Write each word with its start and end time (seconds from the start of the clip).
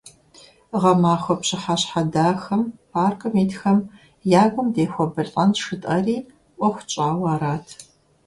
Гъэмахуэ 0.81 1.35
пщыхьэщхьэ 1.39 2.03
дахэм 2.13 2.61
паркым 2.91 3.33
итхэм 3.43 3.79
я 4.41 4.43
гум 4.51 4.67
дехуэбылӀэнщ 4.75 5.57
жытӀэри, 5.65 6.17
Ӏуэху 6.57 6.83
тщӀауэ 6.87 7.27
арат. 7.33 7.67